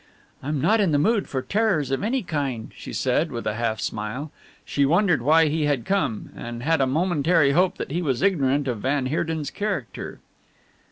[0.41, 3.79] "I'm not in the mood for terrors of any kind," she said, with a half
[3.79, 4.31] smile.
[4.65, 8.67] She wondered why he had come, and had a momentary hope that he was ignorant
[8.67, 10.19] of van Heerden's character.